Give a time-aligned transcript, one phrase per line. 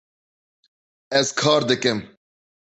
[1.19, 1.99] Ez bar dikim.